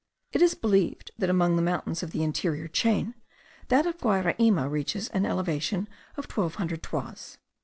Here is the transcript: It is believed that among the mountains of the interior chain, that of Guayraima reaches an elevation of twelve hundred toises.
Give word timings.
It 0.33 0.41
is 0.41 0.55
believed 0.55 1.11
that 1.19 1.29
among 1.29 1.55
the 1.57 1.61
mountains 1.61 2.01
of 2.01 2.09
the 2.09 2.23
interior 2.23 2.67
chain, 2.67 3.13
that 3.67 3.85
of 3.85 3.99
Guayraima 3.99 4.67
reaches 4.67 5.09
an 5.09 5.27
elevation 5.27 5.87
of 6.17 6.27
twelve 6.27 6.55
hundred 6.55 6.81
toises. 6.81 7.37